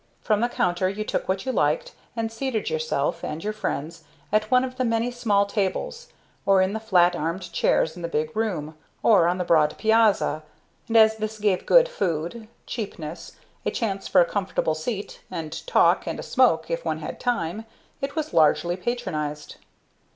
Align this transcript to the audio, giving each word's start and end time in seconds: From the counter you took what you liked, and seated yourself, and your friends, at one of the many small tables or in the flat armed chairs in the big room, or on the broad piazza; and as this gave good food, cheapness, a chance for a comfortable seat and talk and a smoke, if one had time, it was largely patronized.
From 0.23 0.41
the 0.41 0.49
counter 0.49 0.89
you 0.89 1.03
took 1.03 1.29
what 1.29 1.45
you 1.45 1.51
liked, 1.51 1.91
and 2.15 2.31
seated 2.31 2.71
yourself, 2.71 3.23
and 3.23 3.43
your 3.43 3.53
friends, 3.53 4.03
at 4.31 4.49
one 4.49 4.63
of 4.63 4.77
the 4.77 4.83
many 4.83 5.11
small 5.11 5.45
tables 5.45 6.07
or 6.43 6.59
in 6.59 6.73
the 6.73 6.79
flat 6.79 7.15
armed 7.15 7.53
chairs 7.53 7.95
in 7.95 8.01
the 8.01 8.07
big 8.07 8.35
room, 8.35 8.75
or 9.03 9.27
on 9.27 9.37
the 9.37 9.43
broad 9.43 9.77
piazza; 9.77 10.41
and 10.87 10.97
as 10.97 11.17
this 11.17 11.37
gave 11.37 11.67
good 11.67 11.87
food, 11.87 12.47
cheapness, 12.65 13.33
a 13.63 13.69
chance 13.69 14.07
for 14.07 14.21
a 14.21 14.25
comfortable 14.25 14.73
seat 14.73 15.21
and 15.29 15.67
talk 15.67 16.07
and 16.07 16.19
a 16.19 16.23
smoke, 16.23 16.71
if 16.71 16.83
one 16.83 16.97
had 16.97 17.19
time, 17.19 17.65
it 18.01 18.15
was 18.15 18.33
largely 18.33 18.75
patronized. 18.75 19.57